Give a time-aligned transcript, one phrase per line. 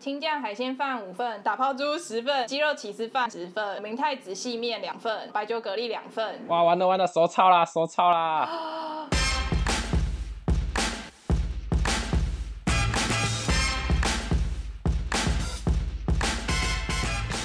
[0.00, 6.40] 青酱海鲜饭五份，打抛猪十份，鸡肉起司饭十份，明太子细面两份，白酒蛤蜊两份。
[6.48, 8.48] 哇，完了完了，手抄啦，手抄啦！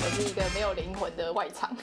[0.01, 1.75] 我是一个没有灵魂的外场。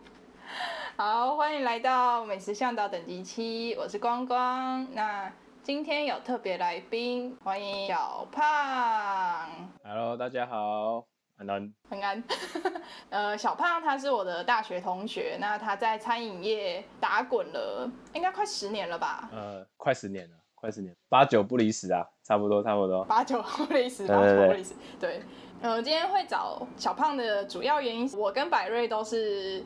[0.98, 4.86] 好，欢迎来到美食向导等级七，我是光光。
[4.92, 5.32] 那
[5.66, 9.50] 今天有特别来宾，欢迎小胖。
[9.82, 11.04] Hello，大家好，
[11.38, 11.74] 安安。
[11.90, 12.22] 很安。
[13.10, 19.28] 呃，小胖他是我的大学同学，那他在餐饮业打滚了，应该快十年了吧？
[19.32, 23.04] 呃，快十年了，快十年，八九不离十啊，差不多，差不多。
[23.06, 24.72] 八九不离十，八九不离十。
[25.00, 25.20] 对，
[25.62, 29.64] 呃，今天会找小胖的主要原因，我跟百瑞都是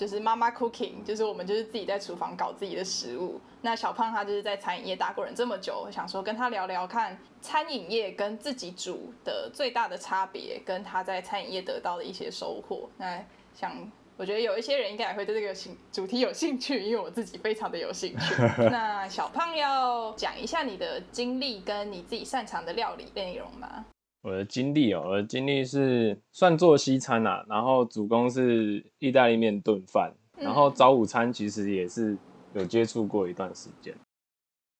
[0.00, 3.38] 就是妈妈 cooking，就是我们就是自己在厨房搞自己的食物。
[3.60, 12.88] 那小胖他就是在餐饮业打过人这么久，我想说跟他聊聊看餐饮业跟自己煮的最大的差别，跟他在餐饮业得到的一些收获。
[12.96, 13.22] 那
[13.54, 13.76] 想。
[14.16, 18.34] 我觉得有一些人应该也会对这个兴主题有兴趣，因为我自己非常的有兴趣。
[18.70, 23.86] 那小胖要讲一下你的经历跟你自己擅长的料理内容吗？
[24.22, 32.18] 我的经历哦，我的经历是算做西餐啊，然后主攻是意大利面炖饭，然后早午餐其实也是
[32.52, 33.96] 有接触过一段时间，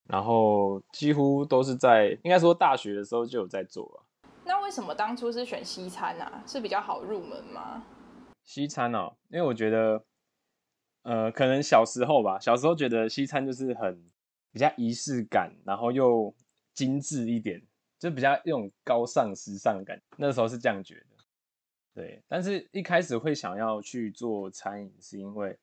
[0.09, 4.05] 然后几乎都是在应该说大学的时候就有在做了。
[4.45, 6.43] 那为什么当初是选西餐啊？
[6.47, 7.83] 是比较好入门吗？
[8.45, 10.05] 西餐哦，因为我觉得，
[11.03, 14.05] 呃，可能小时候吧，小时候觉得西餐就是很
[14.53, 16.35] 比较仪式感，然后又
[16.75, 17.63] 精致一点，
[18.01, 20.03] 就比较一种高尚时尚的感觉。
[20.17, 21.07] 那时候是这样觉得，
[21.95, 22.23] 对。
[22.27, 25.57] 但是一开始会想要去做餐饮，是因为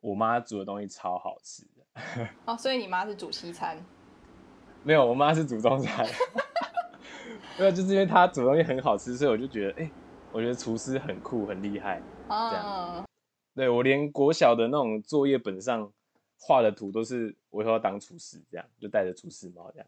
[0.00, 2.28] 我妈煮的东西超好吃的。
[2.46, 3.82] 哦， 所以你妈是煮西餐，
[4.82, 6.04] 没有，我妈是煮中餐。
[7.58, 9.90] 没有，就是因为她煮的东西很好吃，所以我就觉得，哎、
[10.32, 12.02] 我觉得厨师很酷，很厉害。
[12.28, 13.06] 这样，
[13.54, 15.92] 对我连国小的那种作业本上
[16.40, 19.86] 画的图都是我以后要当厨师，这样就戴着厨师帽这样。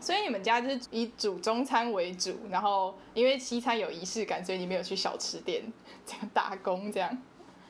[0.00, 5.62] 所以你们家就是以煮中餐为主，然后因为西餐有仪式感，所以你没有去小吃店
[6.06, 7.16] 这样打工，这样。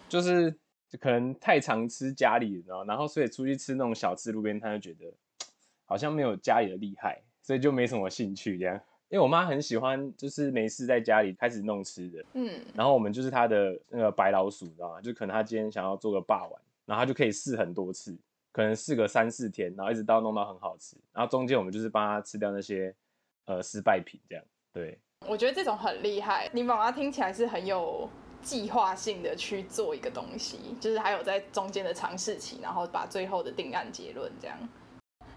[0.08, 0.56] 就是
[1.00, 5.12] 可能太常吃家里，然后然后所以出去吃那种小吃路边摊，就觉得
[5.84, 8.80] 好像没有家里的厉害，所以就没什么兴趣这样。
[9.08, 15.00] 因为我妈很喜欢，就是没事在家里开始弄吃的，嗯，然后我们就是她的那个白老鼠，你知道吗？
[15.00, 18.16] 就可能她今天想要做个霸王，然后她就可以试很多次，
[18.52, 22.94] 可能试个三四天，然后一直到弄到很好吃，然后中间我们就是帮他吃掉那些
[23.46, 24.98] 呃失败品，这样对。
[25.28, 26.48] 我觉得这种很厉害。
[26.52, 28.08] 你妈妈听起来是很有
[28.40, 34.56] 计划性的去做一个东西，就是还有在中间的尝试期，然后把最后的定案结论这样。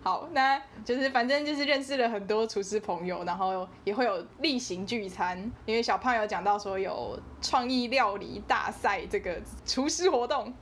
[0.02, 5.40] 好，那就是反正就是认识了很多厨师朋友，然后也会有例行聚餐。
[5.66, 10.53] 因为小胖有讲到说有创意料理大赛这个厨师活动，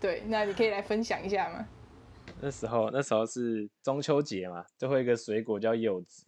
[0.00, 1.66] 对，那你可以来分享一下吗？
[2.42, 6.26] 那时候那时候是中秋节嘛，就会有一个水果叫柚子，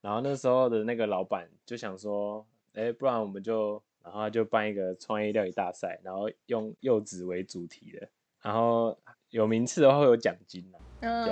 [0.00, 8.08] 然后那时候的那个老板就想说，哎、不然我们就，然后就办一个创意料理大赛，然后用柚子为主题的，
[8.42, 8.96] 然后
[9.30, 11.26] 有名次的话会有奖金啊嗯，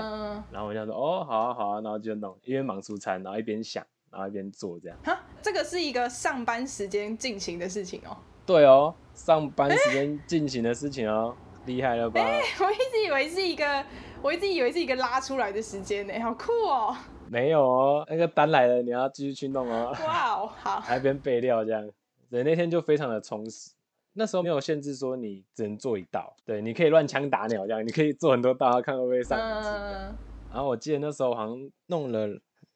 [0.50, 4.98] 然后我就说，哦，好啊好啊，然后就弄，一边忙出餐，然后一边想，然后一边做这样。
[5.04, 8.16] 哈，这个是一个上班时间进行的事情哦。
[8.44, 11.36] 对哦，上班时间进行的事情哦，
[11.66, 12.20] 厉害了吧？
[12.20, 13.84] 哎我一直以为是一个，
[14.22, 16.96] 我一直以为是一个拉出来的时间呢，好酷哦！
[17.28, 19.94] 没有哦，那个单来了，你要继续去弄哦。
[20.04, 21.88] 哇哦， 好，还边备料这样，
[22.30, 23.70] 对，那天就非常的充实。
[24.14, 29.38] 那时候没有限制说你只能做一道，对，你可以乱枪打鸟这样，你可以做很多道，看会不会上。
[29.38, 30.14] 嗯，
[30.52, 32.28] 然后我记得那时候好像弄了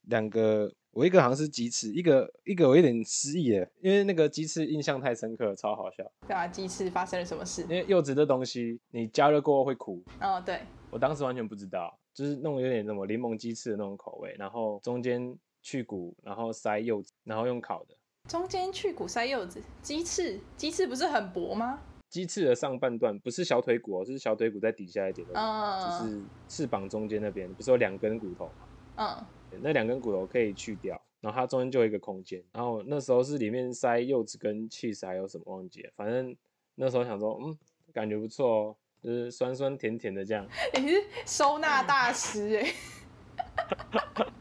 [0.09, 6.03] 两个，我一个好像是鸡翅，一个一个我有点失忆了，因为那个鸡翅印象太深刻，超好笑。
[6.27, 7.69] 对啊，鸡翅发生了什么事因？
[7.69, 17.95] 为柚子这东西你加热过后会苦，哦，对，我当时完全不知道，就是弄有点什么柠檬鸡翅的那种口味，然后中间去骨，然后塞柚子，然后用烤的。
[18.27, 21.79] 中间去骨塞柚子，鸡翅，鸡翅不是很薄吗？
[22.09, 28.53] 鸡翅的上半段不是小腿骨哦，是小腿骨在底下一点的，嗯，就是翅膀中间那边不是有两根骨头吗？
[28.99, 29.27] 嗯，对
[29.63, 32.43] 那两根骨头可以去掉，然后它中间就有一个空间。
[32.53, 36.37] 然后那时候是里面塞柚子跟 cheese 还有什么忘记了，反正
[36.75, 37.57] 那时候想说，嗯，
[37.93, 40.47] 感觉不错哦，就是酸酸甜甜的这样，
[40.81, 42.73] 你是收纳大师哎，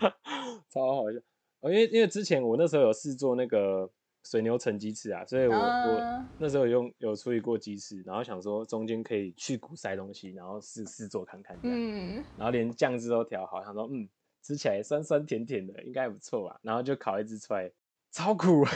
[0.70, 1.20] 超好笑。
[1.62, 3.90] 哦，因为因为之前我那时候有试做那个
[4.24, 5.60] 水牛城鸡翅啊，所以我、我
[6.00, 11.78] 嗯那时候有用有处理过鸡翅，然后想说中间可以去骨塞东西，然后试试做看看这样。
[11.80, 14.08] 嗯，然后连酱汁都调好，想说嗯，
[14.46, 16.60] 吃起来酸酸甜甜的，应该不错吧。
[16.62, 17.72] 然后就烤一只出来，
[18.12, 18.64] 超苦。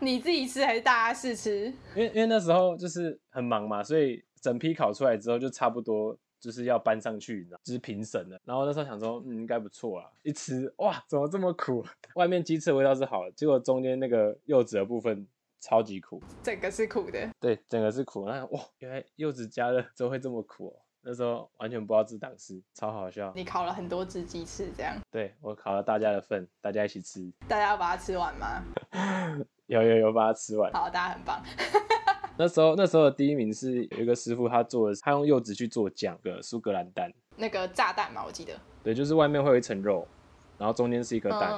[0.00, 1.72] 你自己吃还是大家试吃？
[1.94, 8.38] 因为因为那时候就是很忙嘛，所以整批烤出来之后就差不多就是要搬上去，你知道，就是评审了。
[8.44, 10.10] 然后那时候想说，嗯，应该不错啊。
[10.22, 11.82] 一吃，哇，怎么这么苦？
[12.16, 15.26] 外面鸡翅的味道是好的，结果中间那个柚子的部分
[15.58, 16.22] 超级苦。
[16.42, 17.30] 整个是苦的。
[17.40, 18.26] 对，整个是苦。
[18.26, 20.83] 那哇，原来柚子加热之后会这么苦哦。
[21.06, 23.30] 那时候完全不知道这档事，超好笑。
[23.36, 24.96] 你烤了很多只鸡翅，这样？
[25.10, 27.30] 对，我烤了大家的份，大家一起吃。
[27.46, 28.62] 大家要把它吃完吗？
[29.66, 30.72] 有有有，把它吃完。
[30.72, 31.42] 好，大家很棒。
[32.38, 38.54] 那时候那时候的第一名是有一个师傅，他做的，他用柚子去做酱的苏格兰蛋，那个炸弹嘛，我记得。
[38.82, 40.08] 对，就是外面会有一层肉，
[40.56, 41.50] 然后中间是一个蛋，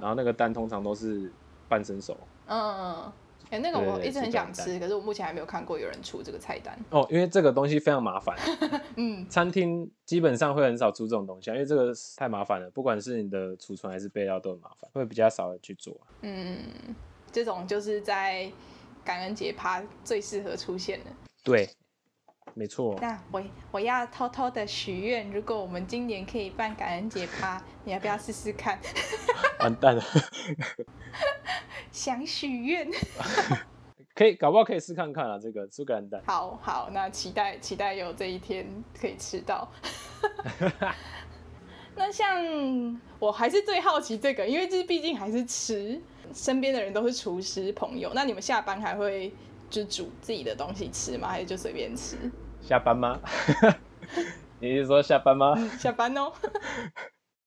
[0.00, 1.30] 然后那个蛋通常都是
[1.68, 2.16] 半生熟。
[2.46, 3.12] 嗯。
[3.52, 6.74] 哎，那个我一直很想吃，可是我目前还没有看过有人出这个菜单。
[6.88, 8.34] 哦，因为这个东西非常麻烦。
[8.96, 15.94] 嗯，餐厅基本上会很少出这种东西，因为这个太麻烦了，不管是你的储存还是备料都很麻烦，会比较少人去做。
[16.22, 16.56] 嗯，
[17.30, 18.50] 这种就是在
[19.04, 21.10] 感恩节趴最适合出现的。
[21.44, 21.68] 对，
[22.54, 22.96] 没错。
[23.00, 28.78] 那我我要偷偷的许愿，如果我们今年可以办感恩节趴，你要不要试试看？
[29.60, 30.02] 完蛋了。
[31.90, 32.88] 想许愿，
[34.14, 36.20] 可以搞不好可以试看看啊，这个苏格兰蛋。
[36.26, 38.66] 好好，那期待期待有这一天
[38.98, 39.70] 可以吃到。
[41.94, 46.00] 那像我还是最好奇这个，因为这毕竟还是吃，
[46.32, 48.12] 身边的人都是厨师朋友。
[48.14, 49.32] 那你们下班还会
[49.72, 51.28] 就煮自己的东西吃吗？
[51.28, 52.16] 还是就随便吃？
[52.60, 53.18] 下班吗？
[54.60, 55.56] 你是说下班吗？
[55.78, 56.30] 下班哦。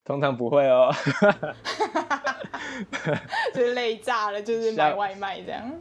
[0.04, 0.92] 通常不会哦。
[3.54, 5.72] 就是累炸了，就是买外卖这样。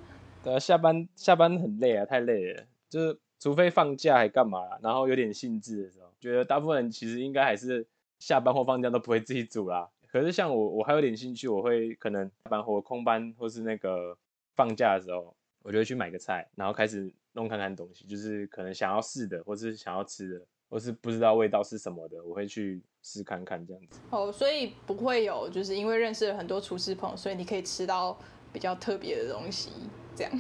[0.43, 2.63] 对啊，下班下班很累啊，太累了。
[2.91, 7.87] 就是除非放假还干嘛，然后有点兴致的时候，觉得大部分人其实应该还是
[8.19, 9.89] 下班或放假都不会自己煮啦。
[10.13, 14.17] 可是像我，我还有点兴趣，我会可能下班或空班或是那个
[14.55, 20.47] 放假的时候，我就会去买个菜，然后开始弄看看东西，就是可能想要试的或是想要吃的。
[20.71, 24.01] 或是不知道味道是什么的，我会去试看看这样子。
[24.11, 28.19] 哦，所以不会有，就是因为认识了很多厨师朋友，所以你可以吃到
[28.53, 29.71] 比较特别的东西，
[30.17, 30.33] 这样，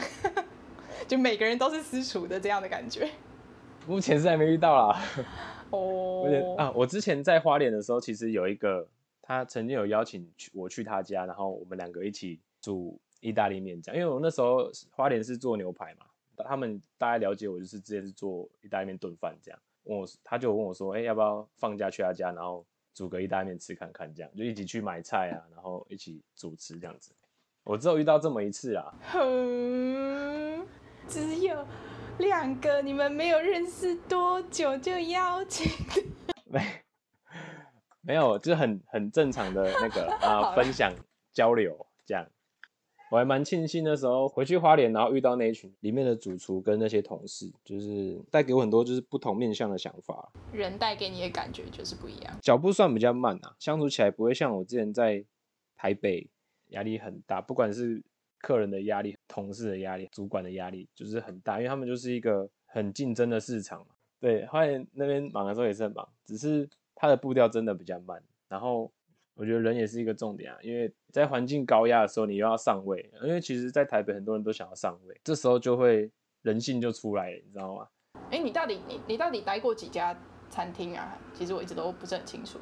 [1.06, 3.08] 就每个人都是私厨的这样的感觉。
[3.86, 5.00] 目前是还没遇到啦。
[5.70, 6.56] 哦。
[6.58, 8.88] 啊，我之前在花莲的时候，其实有一个
[9.22, 13.98] 他曾经有邀请我去他家，然后我们两个一起煮意大利面这样。
[13.98, 16.06] 因为我那时候花莲是做牛排嘛，
[16.44, 19.60] 他们大概了解我，就是之前是做意大利面炖饭这样。
[19.84, 24.12] 问我，他就问我说：“哎，要不要放假去他家，然后煮个意大利面吃看看？
[24.14, 27.12] 这样就一起去买菜啊，然后一起煮吃这样子。”
[27.64, 28.94] 我只有遇到这么一次啊。
[29.10, 30.66] 哼，
[31.08, 31.66] 只有
[32.18, 35.66] 两个，你们没有认识多久就邀请？
[36.44, 36.60] 没，
[38.02, 40.92] 没有，就是很很正常的那个 啊，分享
[41.32, 42.26] 交流这样。
[43.14, 50.32] 我还蛮庆幸那时候回去花莲，然后遇到那一群里面的主厨跟那些同事，就是带给我很多就是不同面向的想法。
[50.52, 55.24] 人带给你的感觉就是不一样，脚步算比较慢啊，相处起来不会像我之前在
[55.76, 56.28] 台北
[56.70, 58.02] 压力很大，不管是
[58.40, 63.94] 客人的压力、同事的压力、主管的压力，就是很大，因为他们就是一个很竞争的市场嘛。
[64.18, 68.90] 对，花莲那边忙的时候也是很忙，只是他的步调真的比较慢，然后。
[69.36, 73.10] 我觉得人也是一个重点啊，因为在环境高压的时候，你又要上位。
[73.22, 76.10] 因为其实，在台北很多人都想要上位，这时候就会
[76.42, 77.88] 人性就出来了，你知道吗？
[78.30, 80.16] 哎，你到底你你到底待过几家
[80.48, 81.18] 餐厅啊？
[81.32, 82.58] 其实我一直都不是很清楚。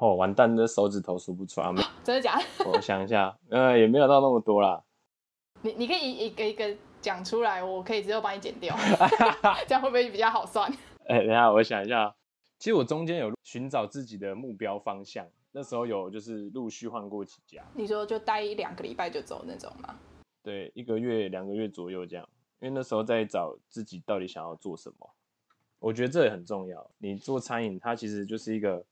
[0.00, 1.72] 哦，完蛋，这手指头数不出来。
[2.02, 2.36] 真的假？
[2.66, 4.82] 我想一下，呃，也没有到那么多啦。
[5.62, 8.74] 你你可以一个一个讲出来，我可以直接帮你剪掉，
[9.68, 10.68] 这样会不会比较好算？
[11.06, 12.12] 哎，等下我想一下，
[12.58, 15.24] 其实我中间有寻找自己的目标方向。
[15.52, 19.96] 那时候有就是陆续换过几家，你说就待一两个礼拜就走那种吗？
[20.42, 22.28] 对，一个月两个月左右这样，
[22.60, 25.10] 因为那时候在找自己到底想要做什么，
[25.78, 26.90] 我觉得这也很重要。
[26.98, 28.84] 你做餐饮，它其实就是一个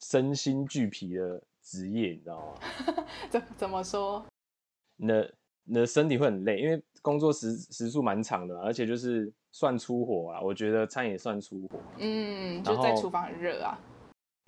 [0.00, 3.04] 身心俱疲的职业，你知道吗？
[3.28, 4.24] 怎怎么说？
[4.96, 10.40] 你的你的身体会很累，因为工作时时数蛮长的，而且就是算出火啊。
[10.40, 13.78] 我觉得餐饮算出火，嗯，就在厨房很热啊。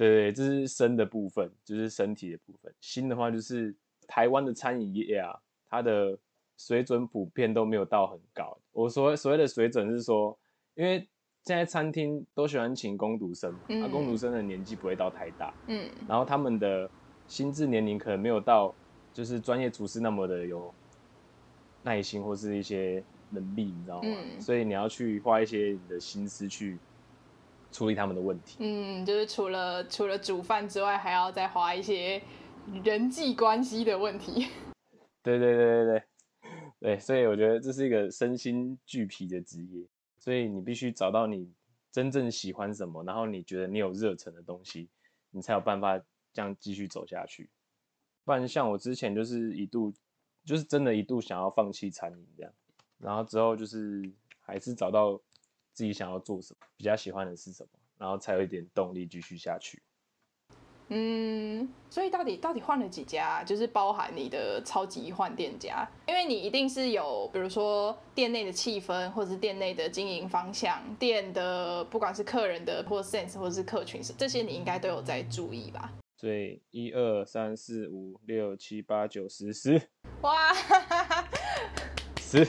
[0.01, 2.73] 对，这是身的部分，就是身体的部分。
[2.81, 3.77] 心的话，就是
[4.09, 5.39] 台湾的餐饮业啊，
[5.69, 6.19] 它的
[6.57, 8.59] 水准普遍都没有到很高。
[8.73, 10.39] 我所所谓的水准是说，
[10.75, 11.07] 因为
[11.45, 16.91] 现在餐厅都喜欢请工读生，啊，工读生的年纪不会到太大，嗯，然后他们的
[17.27, 18.75] 心智年龄可能没有到，
[19.13, 20.75] 就是专业厨师那么的有
[21.83, 24.09] 耐心或是一些能力，你知道吗？
[24.41, 26.79] 所以你要去花一些你的心思去。
[27.73, 28.57] 处理他们的问题。
[28.61, 32.23] 嗯，就是除了除了煮饭之外，还要再花一些
[32.85, 34.49] 人际关系的问题。
[35.23, 36.03] 对对对对对
[36.81, 39.87] 对，所以我觉得这是一个身心俱疲的职业，
[40.19, 41.53] 所以你必须找到你
[41.93, 44.89] 真正喜欢什么，然后你觉得你有热忱的东西，
[45.31, 45.99] 你才有办法
[46.33, 47.51] 这样继续走下去。
[48.25, 49.93] 不然像我之前就是一度，
[50.45, 52.53] 就是真的一度想要放弃餐饮这样，
[52.99, 54.11] 然后之后就是
[54.41, 55.21] 还是找到
[55.73, 59.83] 自己想要做什么，比较喜欢的是什么，然后才有一点动力继续下去。
[60.93, 75.93] 嗯，所以到底到底换了几家，就是包含你的超级换店家，因为你一定是有，比如说店内的气氛，或者是店内的经营方向，店的不管是客人的或 sense，或者是客群，这些你应该都有在注意吧？
[76.17, 79.81] 所以一二三四五六七八九十十，
[80.23, 80.53] 哇，
[82.21, 82.45] 十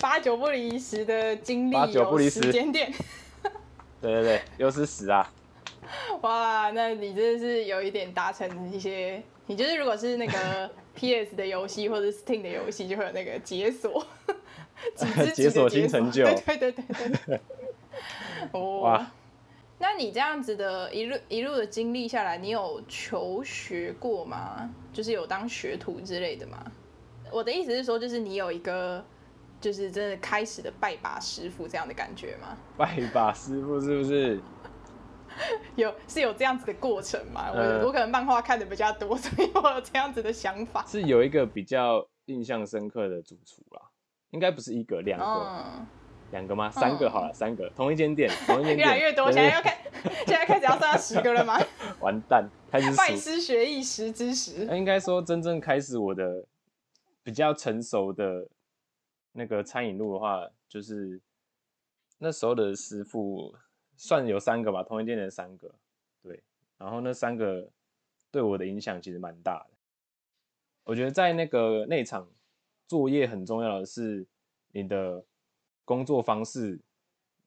[0.00, 2.92] 八九不离十的经历，八九不离十时间点，
[4.00, 5.30] 对对对，又是十啊。
[6.22, 14.06] 哇，那你真的是有一点达成一些，你就是如果是那个 PS 的游戏或者 Steam 的游戏，就会有那个解锁，
[14.96, 17.40] 几只几的解锁新成就对对对对对。
[18.52, 19.10] 哦，哇，
[19.78, 24.70] 那你这样子的一路一路的经历下来，你有求学过吗？
[24.92, 26.64] 就是有当学徒之类的吗？
[27.30, 29.04] 我的意思是说，就是你有一个
[29.60, 32.56] 就是真的开始的拜把师傅这样的感觉吗？
[32.76, 34.40] 拜把师傅是不是？
[35.76, 37.50] 有是有这样子的过程吗？
[37.54, 40.84] 呃我我可能漫画看的比较多，所以我有这样子的想法。
[40.86, 43.80] 是有一个比较印象深刻的主厨啦，
[44.30, 45.86] 应该不是一个，两个，嗯，
[46.32, 46.68] 两个吗？
[46.70, 49.78] 三个好了，三个，同一间店，同一间店， 越来越多，对现在要开，
[50.26, 51.58] 现在开始要算到十个了吗？
[52.00, 53.16] 完蛋，开始拜数。
[53.16, 54.64] 师学艺，十之十。
[54.64, 56.44] 那应该说真正开始我的
[57.22, 58.46] 比较成熟的
[59.32, 61.20] 那个餐饮路的话，就是
[62.18, 63.54] 那时候的师傅
[63.96, 65.74] 算有三个吧，同一店的三个，
[66.22, 66.42] 对，
[66.78, 67.70] 然后那三个
[68.30, 69.76] 对我的影响其实蛮大的。
[70.84, 72.28] 我觉得在那个内场
[72.88, 74.26] 作业很重要的是
[74.72, 75.24] 你的
[75.84, 76.80] 工作方式、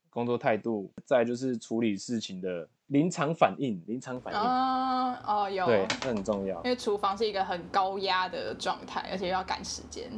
[0.09, 6.69] 工作态度，再就是处理事情的临场反应、临场反应，啊哦有，对，这很重要因。
[6.69, 10.09] 为厨房是一个很高压的状态，而且要赶时间。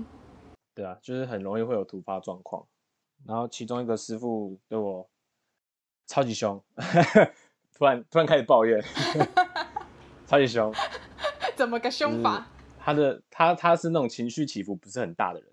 [0.75, 2.67] 对啊，就是很容易会有突发状况。
[3.25, 5.10] 然后其中一个师傅对我
[6.05, 6.62] 超级凶，
[7.74, 8.84] 突然突然开始抱怨，
[10.27, 10.72] 超级凶。
[11.55, 12.46] 怎么个凶法？
[12.77, 15.50] 他的他他是那种情绪起伏不是很大的人，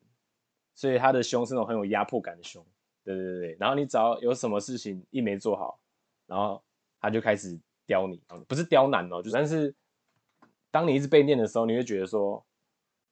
[0.74, 2.62] 所以他的凶是那种很有压迫感的凶。
[3.04, 5.80] 对对对对，然后你只要有什么事情一没做好，
[6.26, 6.62] 然后
[7.00, 9.74] 他就开始刁你，不是刁难哦，就但是
[10.70, 12.44] 当你一直被念的时候，你会觉得说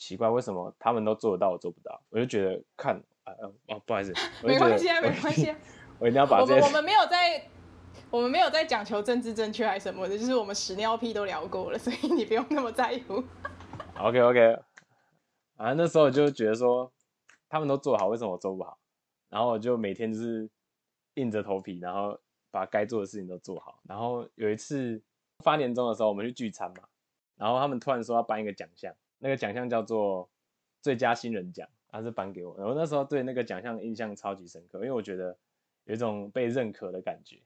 [0.01, 2.03] 奇怪，为什么他们都做得到，我做不到？
[2.09, 5.57] 我就觉得看啊呃哦，不好意思，没关系啊，没关系啊。
[6.01, 7.47] 我一定要把我们我们没有在，
[8.11, 13.23] 我们没有在讲求政治正确还是什么的，就是我们屎尿屁都聊过了，所以你不用那么在乎。
[13.99, 14.59] OK OK，
[15.59, 16.91] 反正那时候我就觉得说
[17.51, 18.79] 他们都做好，为什么我做不好？
[19.29, 20.49] 然后我就每天就是
[21.15, 22.19] 硬着头皮，然后
[22.51, 23.79] 把该做的事情都做好。
[23.87, 25.03] 然后有一次
[25.45, 26.89] 发年终的时候，我们去聚餐嘛，
[27.37, 30.29] 然后他们突然说要颁一个奖项，那个奖项叫做
[30.83, 32.57] 最佳新人奖，他是颁给我。
[32.59, 35.37] 然后那时候对那个奖项印象超级深刻，因为我觉得
[35.85, 37.39] 有一种被认可的感觉。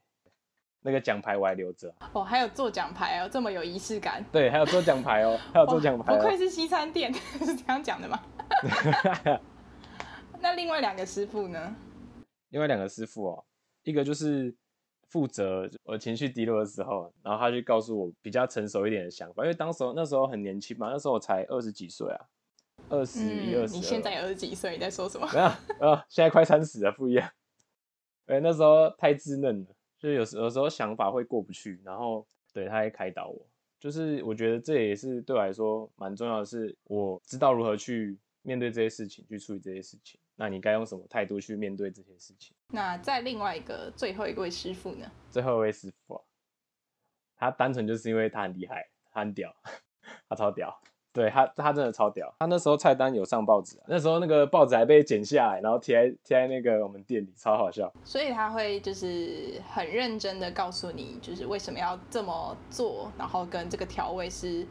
[0.81, 4.23] 那个奖牌我还留着，哦，还有做奖牌哦，这么有仪式感。
[4.31, 6.15] 对，还有做奖牌哦，还有做哇奖牌、哦。
[6.15, 7.11] 不愧是西餐店，
[7.43, 8.21] 是这样讲的吗？
[10.39, 11.75] 那另外两个师傅呢？
[12.49, 13.43] 另外两个师傅哦，
[13.81, 14.55] 一个就是
[15.15, 22.25] 负责我情绪低落的时候，然后他就告诉我比较成熟一点的想法，因为当时候那时候很年轻嘛，那时候我才二十几岁啊，
[22.89, 25.25] 二十一、二你现在二十几岁，你在说什么？
[25.31, 25.45] 没有
[25.79, 27.31] 呃，现在快三十了，不一样。
[28.25, 29.67] 哎，那时候太稚嫩了，
[29.97, 33.47] 就是有时有时候想法会过不去，然后对他会开导我，
[33.79, 40.19] 就是我觉得这也是对我来说蛮重要的是，我知道如何去面对这些事情，去处理这些事情。
[40.35, 42.55] 那你该用什么态度去面对这些事情？
[42.69, 45.09] 那在另外一个最后一位师傅呢？
[45.31, 46.21] 最后一位师傅、啊，
[47.37, 49.55] 他单纯就是因为他很厉害，他很屌，
[50.27, 50.77] 他超屌，
[51.13, 52.33] 对他他真的超屌。
[52.39, 57.91] 他那时候菜单有上报纸、啊，那时候那个报纸还被剪下来，然后贴在贴在那个我们店里，超好笑。
[58.03, 64.67] 所以他会就是很认真的告诉你，就是为什么要这么做，然后跟这个调味是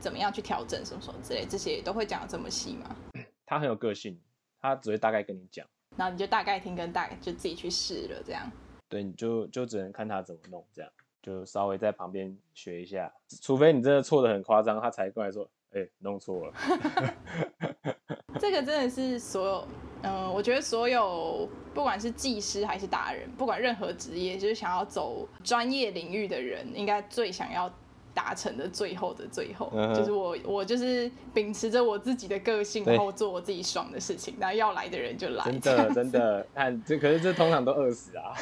[0.00, 2.96] 怎么样去调整什么什么之类，这些都会讲的这么细吗？
[3.44, 4.18] 他很有个性，
[4.62, 5.66] 他只会大概跟你讲，
[5.96, 8.48] 然后你就大概听跟大概就自己去试了，这样。
[8.88, 10.90] 对，你就就只能看他怎么弄，这样
[11.20, 16.52] 就稍微在旁边学一下，除非你真的错的很夸张，他才过来说，哎、弄错了。
[18.38, 19.68] 这个真的是所有，
[20.02, 27.72] 嗯、我觉得所有不管是技师还是达人，不管任何职业，就是想要走专业领域的人，应该最想要
[28.14, 38.34] 达成的最后的最后，就是我我就是秉持着我自己的个性，然后做我自己爽的事情，然后要来的人就来，真的真的， 看这可是这通常都饿死啊。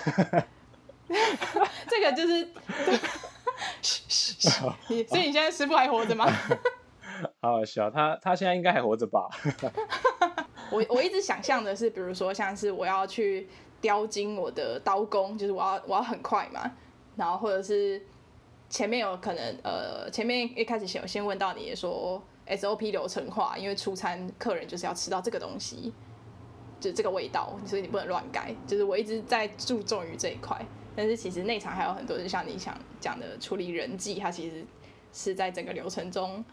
[1.88, 2.48] 这个就是，
[5.08, 6.26] 所以你现在师傅还活着吗？
[7.40, 9.28] 好好笑，他他现在应该还活着吧？
[10.70, 13.48] 我我一直想象的是，比如说像是我要去
[13.80, 16.70] 雕精我的刀工，就是我要我要很快嘛，
[17.16, 18.00] 然后或者是
[18.70, 25.92] 前面有可能呃前面一开始先有先问到你说 SOP 流程化，因为出餐客人就是要吃到这个东西，
[26.80, 28.54] 就是这个味道，所以你不能乱改。
[28.66, 30.64] 就是我一直在注重于这一块，
[30.96, 34.64] 但是其实内场还有很多，就像你想讲的处理人际，它其实
[35.12, 36.44] 是在整个流程中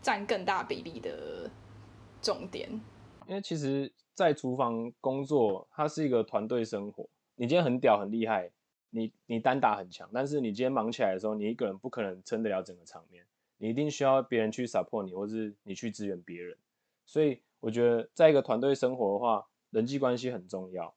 [0.00, 1.50] 占更大比例的
[2.22, 2.68] 重点。
[3.26, 7.08] 因为其实，在厨房工作，它是一个团队生活。
[7.36, 8.50] 你今天很屌很厉害，
[8.94, 13.24] 你你单打很强，但是你今天忙起来的时候，你一个人不可能撑得了整个场面，
[13.58, 16.56] 你一定需要别人去 support 你，或是你去支援别人。
[17.04, 20.94] 所以我觉得，在一个团队生活的话，人际关系很重要。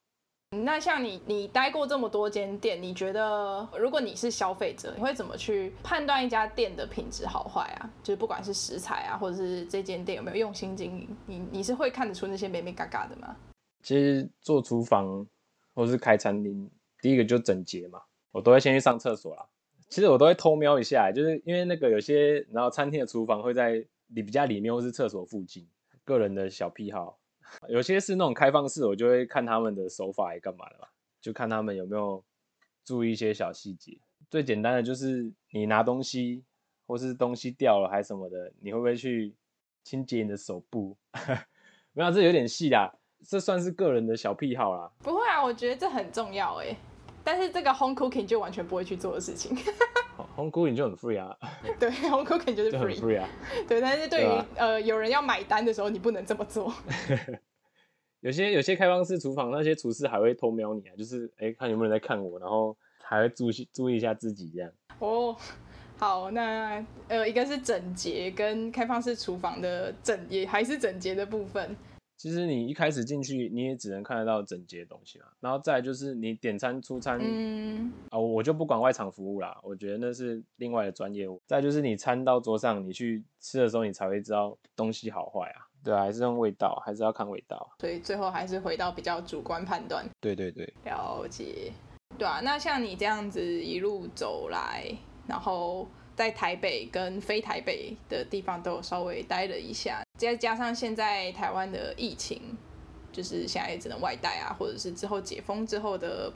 [0.51, 7.89] 那像你，你待过这么多间店，你觉得如果你是消费者，你会怎么去判断一家店的品质好坏啊？
[8.01, 13.36] 就是不管是食材啊，或者是这间店有没有用心经营，你你是会看得出那些美美嘎嘎的吗？
[13.84, 15.27] 其实做厨房
[15.74, 16.70] 或是开餐厅，
[17.01, 18.01] 第一个就整洁嘛，
[18.32, 19.48] 我都会先去上厕所啦。
[19.89, 25.68] 其实我都会偷瞄一下，就是因为那个有些然后餐厅的厨房会在里比较里面或是厕所附近，
[26.04, 27.20] 个人的小癖好。
[27.70, 30.88] 有些是那种开放式，我就会看他们的手法来干嘛的嘛，
[31.22, 32.22] 就看他们有没有
[32.84, 33.98] 注意一些小细节。
[34.30, 36.44] 最简单的就是你拿东西
[36.86, 39.34] 或是东西掉了还是什么的，你会不会去
[39.86, 40.98] 清洁你的手部？
[41.94, 42.94] 没有，这有点细啦，
[43.25, 44.91] 这算是个人的小癖好啦。
[45.00, 46.75] 不会啊，我觉得这很重要哎。
[47.24, 49.55] 但是这个 home cooking 就完全不会去做的事情。
[50.36, 51.36] home cooking 就很 free 啊，
[51.77, 53.00] 对，home cooking 就是 free。
[53.00, 53.27] free 啊。
[53.67, 56.74] 对，但是对于、呃有人要买单的时候，你不能这么做。
[58.21, 64.71] 有些有些开放式厨房那些厨师还会偷瞄你啊，就是哎、看有没有人在看我，然后还会注意注意一下自己这样。
[64.99, 65.36] 哦，
[65.97, 71.75] 好，那呃，一个是整洁跟开放式厨房的整，也还是整洁的部分。
[72.17, 75.25] 其实你一开始进去，你也只能看得到整洁的东西嘛。
[75.39, 81.39] 然后再来就是你点餐出餐，嗯，啊，我就不管外场服务啦，我觉得那是另外的专业务。
[81.45, 85.67] 再就是你餐到桌上，你去吃的时候，你才会知道东西好坏啊。
[85.84, 87.69] 对啊，还是用味道，还是要看味道。
[87.80, 90.03] 所以最后还是回到比较主观判断。
[90.19, 91.71] 对对对，了解，
[92.17, 94.91] 对啊，那像你这样子一路走来，
[95.27, 102.41] 然后在台北跟非台北的地方都有稍微待了一下，再加上现在台湾的疫情，
[103.12, 106.30] 就是现在也只能外带啊，或者是之后解封之后的，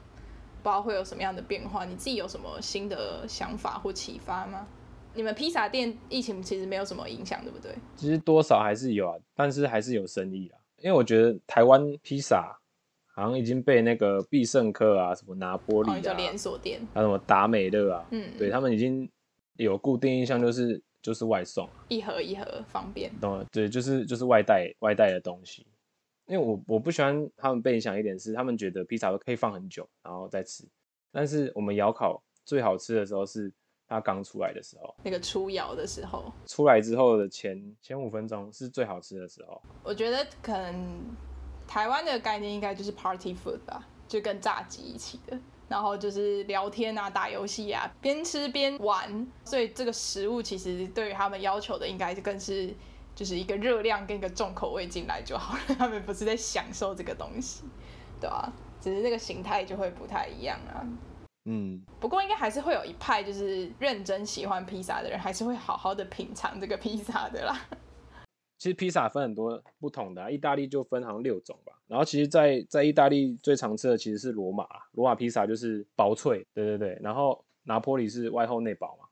[0.62, 4.68] 不知道会有什么样的变化，你自己有什么新的想法或启发吗？
[5.14, 7.74] 你们披萨店疫情其实没有什么影响，对不对？
[7.96, 10.56] 其实多少还是有啊，但是还是有生意啊。
[10.78, 12.56] 因为我觉得台湾披萨
[13.14, 19.08] 好像已经被那个必胜客啊、什么拿玻哦，你就里啊、连锁店，还有什么达美乐啊，嗯，对他们已经
[19.54, 23.12] 有固定印象，就是就是外送，一盒一盒方便。
[23.20, 23.44] 懂了？
[23.52, 25.66] 对，就是就是外带外带的东西。
[26.26, 30.64] 因为我我不喜欢他们被影响一点是，他们觉得披萨都可以放很久然后再吃，
[31.10, 33.52] 但是我们窑烤最好吃的时候是
[33.88, 39.60] 它刚出来的时候，那个出窑的时候，出来之后的前前五分钟是最好吃的时候。
[39.82, 41.04] 我觉得可能
[41.66, 45.38] 台湾的概念应该就是 party food 吧，就跟炸鸡一起的，
[45.72, 52.70] 然后就是聊天啊、打游戏啊，边吃边玩，所以这个食物其实对于他们要求的应该更是
[53.14, 57.64] 就是一个热量跟一个重口味进来就好了，他们不是在享受这个东西，
[58.20, 60.84] 对吧、只是那个形态就会不太一样啊。
[61.46, 67.58] 嗯，不过应该还是会有一派就是认真喜欢披萨的人，还是会好好的品尝这个披萨的啦。
[68.62, 71.72] 其实披萨分很多不同的、啊，意大利就分好像六种吧。
[71.88, 76.96] 然后其实在，在意大利最常吃的其实是罗马啊，罗马披萨就是薄脆，对对对。
[77.02, 79.08] 然后拿坡里是外厚内薄嘛，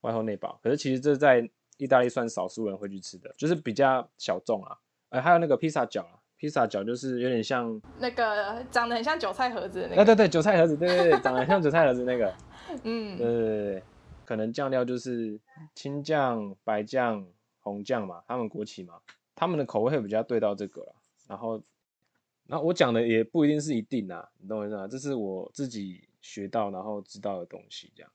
[0.00, 0.58] 外厚内薄。
[0.62, 1.46] 可是其实这在
[1.76, 4.78] 意大利算少数人会去吃的，就是比较小众啊。
[5.10, 12.34] 呃，还有那个披萨饺啊，披萨饺就是有点像，那个长得很像韭菜盒子的那哎、个，对对，韭菜盒子，对对对，长得像韭菜盒子那个，
[12.82, 13.82] 嗯对，对对对，
[14.24, 15.38] 可能酱料就是
[15.74, 17.26] 青酱、白酱、
[17.64, 19.00] 红酱嘛，他们国旗嘛，
[19.34, 20.92] 他们的口味会比较对到这个啦。
[21.26, 21.60] 然后，
[22.46, 24.86] 然后我讲的也不一定是一定啊，你懂我意思吗？
[24.86, 28.12] 这是我自己学到然后知道的东西，这样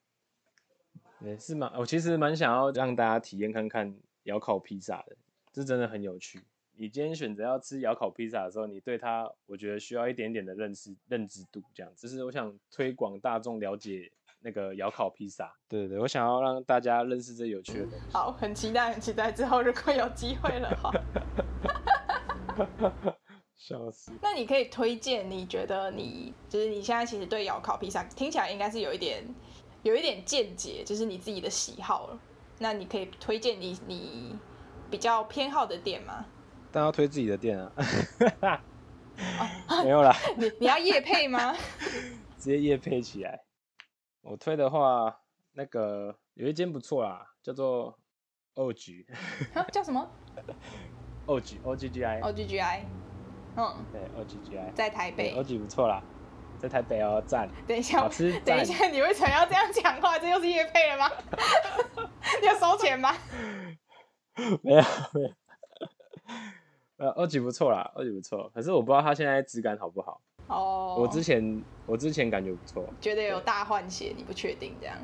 [1.21, 5.17] 也是蛮，我其实蛮想要让大家体验看看窑烤披萨的，
[5.51, 6.41] 这真的很有趣。
[6.75, 11.91] 你今天选择要吃窑烤披萨的时候，你对它，我觉得需要一点点的认识、认知度，这样。
[11.97, 14.09] 只是我想推广大众了解
[14.41, 15.54] 那个窑烤披萨。
[15.67, 18.06] 对对对，我想要让大家认识这有趣的东西。
[18.12, 20.91] 好，很期待，很期待之后如果有机会了哈。
[23.56, 24.12] 笑死！
[24.21, 29.23] 那你可以推荐，你觉得你就是你现在其实对窑烤披萨听起来应该是有一点
[29.84, 32.19] 有一点见解，就是你自己的喜好了。
[32.58, 34.36] 那你可以推荐你你
[34.89, 36.25] 比较偏好的店吗？
[36.71, 37.71] 但要推自己的店啊。
[39.84, 41.54] 没有啦， 你你要夜配吗？
[42.38, 43.41] 直接夜配起来。
[44.21, 45.21] 我推的话，
[45.53, 47.97] 那个有一间不错啦，叫做
[48.55, 49.05] O G。
[49.71, 50.10] 叫什么
[51.25, 52.86] ？O G O G G I O G G I。
[53.55, 55.34] 嗯，对 O G G I 在台北。
[55.36, 56.03] O G 不错啦，
[56.60, 57.49] 在台北哦，赞。
[57.67, 58.08] 等一下。
[58.45, 60.19] 等一下，你为什么要这样讲话？
[60.19, 61.10] 这又是夜配了吗？
[62.43, 63.13] 要收钱吗？
[64.62, 64.82] 没有
[65.13, 65.29] 没有。
[66.97, 70.21] 呃，二级不错啦，二级不错，可是我不知道它现在质感好不好。
[70.49, 70.97] 哦。
[70.99, 72.85] 我之前我之前感觉不错。
[72.99, 74.97] 觉得有大换血，你不确定这样？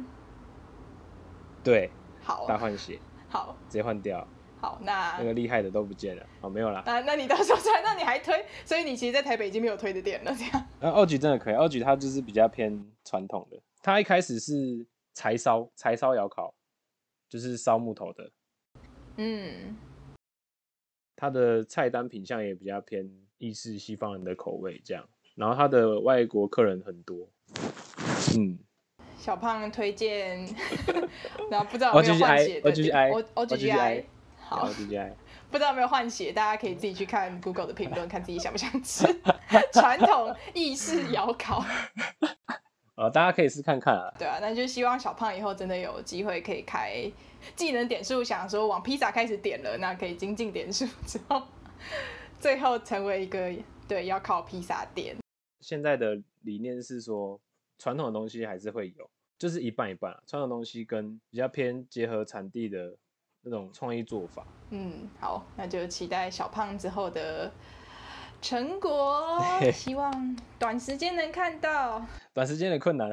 [1.63, 1.89] 对。
[2.21, 2.45] 好。
[2.47, 2.99] 大换血。
[3.29, 3.55] 好。
[3.69, 4.27] 直接换掉。
[4.61, 6.25] 好，那那个厉害的都不见了。
[6.41, 6.81] 哦，没有啦。
[6.85, 8.45] 那那你到时候再，那你还推？
[8.65, 10.67] 所以你其实，在台北已经没有推的店了，这样。
[10.79, 13.61] 那二级真的可以，二级它就是比较偏传统的。
[13.83, 16.55] 它一开始是柴烧，柴烧窑烤，
[17.29, 18.31] 就是烧木头的。
[19.17, 19.75] 嗯。
[21.15, 27.27] 它的菜单品相也比较偏意式西方人的口味，这样，然后他的外国客人很多，
[28.37, 28.57] 嗯，
[29.17, 30.45] 小胖推荐，
[31.51, 34.05] 然后不知道有没有换血的 O G I O G I
[34.37, 35.15] 好 O G I
[35.51, 39.05] 不知道有没有换血，大家可以自己去看 Google 的评论，看自己想不想吃
[39.73, 41.63] 传统意式窑烤。
[42.95, 44.11] 呃，大家可以试看看啊。
[44.17, 47.09] 对啊，那就希望小胖以后真的有机会可以开
[47.55, 51.41] 技能点数，想说往披萨开始点了，那可以精进点数之后，
[52.39, 53.51] 最后成为一个
[53.87, 55.15] 对要靠披萨店。
[55.65, 57.41] 现在的理念是说，
[57.79, 62.95] 传统的东西还是会有，就是一半一半啊，传统东西跟比较偏结合产地的
[63.41, 64.45] 那种创意做法。
[64.69, 67.51] 嗯，好，那就期待小胖之后的。
[68.41, 69.41] 成果，
[69.73, 72.05] 希望短时间能看到。
[72.31, 73.09] 短时间的困难，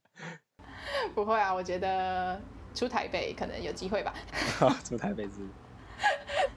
[1.14, 2.38] 不会啊，我觉得
[2.74, 4.12] 出台北可能有机会吧。
[4.84, 5.48] 出台北是？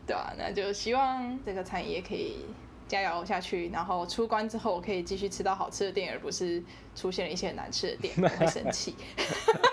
[0.05, 2.43] 对啊，那就希望这个产业可以
[2.89, 6.62] 加油下去，然后出关之后可以继续吃到好吃的店，而不是
[6.93, 8.95] 出现了一些很难吃的店， 会生气。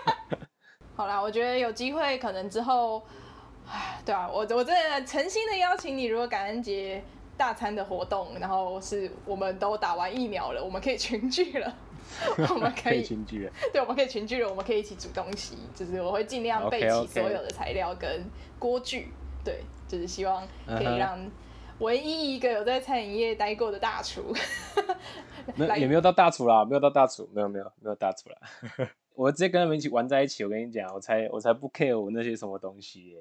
[0.95, 3.03] 好啦，我觉得有机会，可能之后，
[4.05, 7.03] 对啊，我我真的诚心的邀请你，如果感恩节。
[7.39, 11.77] 大餐的活动，然后是我们都打完疫苗了，我们可以群聚了，
[12.49, 18.25] 我们可以群聚了，对，我们可以群聚了，我们可以一起煮东西，就是我会尽量备齐所有的材料跟
[18.59, 19.11] 锅具，
[19.45, 21.31] 对，就是希望可以让
[21.81, 24.35] 唯一一个有在餐饮业待过的大厨，
[25.55, 28.37] 没也没有到大厨啦，没有到大厨，没有没有没有大厨啦，
[29.15, 33.17] 我直接跟他们一起玩在一起，我跟你讲，我才我才不 care 我那些什么东西。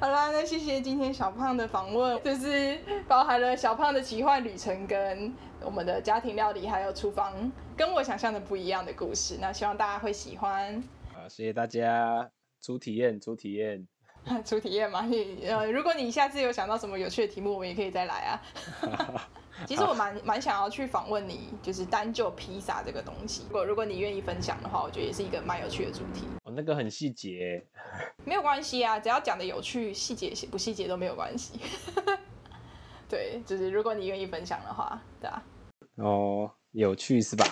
[0.00, 5.32] 好啦，那谢谢今天小胖的访问，就是包含了小胖的奇幻旅程跟
[5.64, 9.38] 我们的家庭料理，还有厨房跟我想象的不一样的故事。
[9.40, 10.82] 那希望大家会喜欢。
[11.14, 13.86] 好，谢谢大家，初体验，初体验，
[14.44, 15.02] 初体验嘛。
[15.02, 18.42] 你呃，如果你下次有想到什么有趣的题目，我们也可以再来啊。
[19.66, 23.44] 其实我蛮蛮想要去访问你，就是单就披萨这个东西。
[23.48, 26.24] 如果如果你愿意分享的话，我觉得也是一个蛮有趣的主题。
[26.44, 27.62] 哦，那个很细节，
[28.24, 31.60] 没有关系啊，只要讲的有趣，细节不细节都没有关系。
[33.08, 35.42] 对，就是如果你愿意分享的话，对啊。
[35.96, 37.44] 哦，有趣是吧？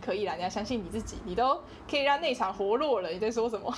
[0.00, 3.10] 可以啦，你要相信你自己，你都可以让内场活络了。
[3.10, 3.74] 你在说什么？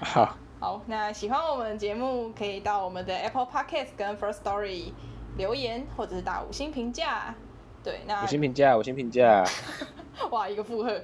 [0.00, 0.36] 好。
[0.58, 4.92] 好，那喜欢我们的节目，可以到我们的 Apple Podcast 跟 First Story
[5.38, 7.34] 留言，或者是打五星评价。
[7.82, 9.42] 对，那五星评价，五星评价。
[10.30, 11.00] 哇，一个附和。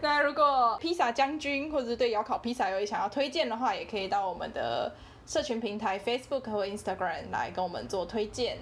[0.00, 4.94] 那如果披萨将军，或者是对窑烤披萨有想要推荐的话，也可以到我们的
[5.26, 8.56] 社群平台 Facebook 或 Instagram 来跟我们做推荐。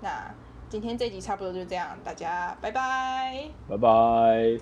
[0.00, 0.34] 那
[0.70, 3.44] 今天这集差不多就这样，大家拜拜。
[3.68, 4.58] 拜拜。